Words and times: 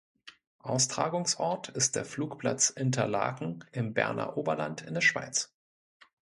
Austragungsort 0.63 1.69
ist 1.69 1.95
der 1.95 2.05
Flugplatz 2.05 2.71
Interlaken 2.71 3.63
im 3.71 3.93
Berner 3.93 4.35
Oberland 4.35 4.81
in 4.81 4.95
der 4.95 5.01
Schweiz. 5.01 5.53